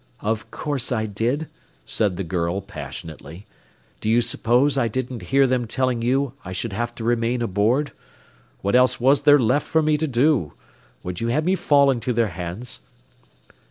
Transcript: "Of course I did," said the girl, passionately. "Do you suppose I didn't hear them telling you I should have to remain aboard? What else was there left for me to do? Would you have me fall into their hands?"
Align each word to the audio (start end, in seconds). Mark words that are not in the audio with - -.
"Of 0.21 0.49
course 0.49 0.91
I 0.91 1.05
did," 1.05 1.47
said 1.85 2.15
the 2.17 2.23
girl, 2.23 2.59
passionately. 2.59 3.45
"Do 3.99 4.09
you 4.09 4.19
suppose 4.21 4.75
I 4.75 4.87
didn't 4.87 5.21
hear 5.29 5.45
them 5.45 5.67
telling 5.67 6.01
you 6.01 6.33
I 6.43 6.53
should 6.53 6.73
have 6.73 6.95
to 6.95 7.03
remain 7.03 7.43
aboard? 7.43 7.91
What 8.63 8.75
else 8.75 8.99
was 8.99 9.21
there 9.21 9.37
left 9.37 9.67
for 9.67 9.83
me 9.83 9.97
to 9.97 10.07
do? 10.07 10.53
Would 11.03 11.21
you 11.21 11.27
have 11.27 11.45
me 11.45 11.53
fall 11.53 11.91
into 11.91 12.13
their 12.13 12.29
hands?" 12.29 12.79